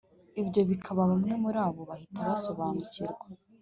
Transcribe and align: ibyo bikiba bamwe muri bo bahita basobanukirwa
ibyo 0.41 0.61
bikiba 0.69 1.01
bamwe 1.11 1.31
muri 1.43 1.59
bo 1.75 1.81
bahita 1.89 2.19
basobanukirwa 2.27 3.25